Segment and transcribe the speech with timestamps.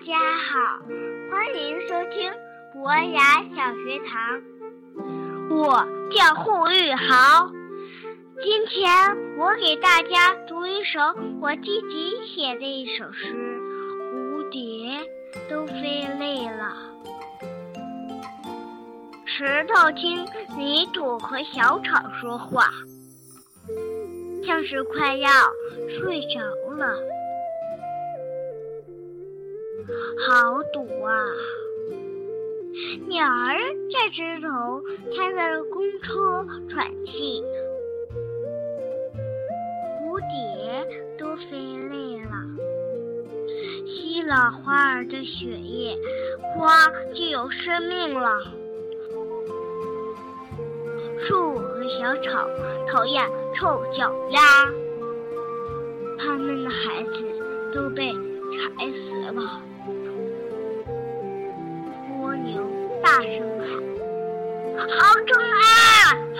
[0.00, 0.78] 大家好，
[1.30, 2.32] 欢迎收听
[2.72, 4.40] 博雅小学堂。
[5.50, 7.50] 我叫霍玉豪，
[8.42, 8.90] 今天
[9.36, 11.00] 我给大家读一首
[11.42, 13.34] 我自己写的一首诗：
[14.14, 15.06] 蝴蝶
[15.50, 16.74] 都飞累了，
[19.26, 20.24] 石头听
[20.56, 22.64] 泥土和小草说话，
[24.46, 25.28] 像是快要
[25.90, 26.40] 睡着
[26.74, 26.96] 了。
[30.26, 31.14] 好堵啊！
[33.08, 33.58] 鸟儿
[33.92, 34.82] 在枝头
[35.16, 37.42] 开着公车喘气，
[39.98, 40.86] 蝴蝶
[41.18, 41.50] 都飞
[41.90, 42.32] 累了，
[43.86, 45.98] 吸了花儿的血液，
[46.54, 48.40] 花就有生命了。
[51.26, 52.48] 树和小草
[52.90, 54.40] 讨厌臭脚丫，
[56.18, 57.10] 它们的孩子
[57.74, 58.14] 都被
[58.60, 59.40] 踩死了。
[62.20, 62.48] 蜗牛
[63.02, 63.68] 大声喊
[64.98, 65.62] ：“好重啊，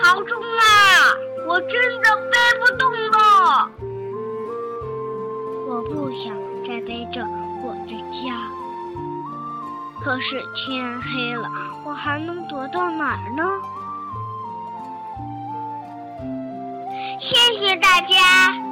[0.01, 0.61] 好重啊！
[1.47, 3.15] 我真的背不动了。
[5.67, 6.23] 我不想
[6.67, 7.25] 再背着
[7.63, 7.91] 我的
[8.21, 8.23] 家。
[10.03, 11.49] 可是天黑了，
[11.85, 13.43] 我还能躲到哪儿呢？”
[17.19, 18.70] 谢谢大家。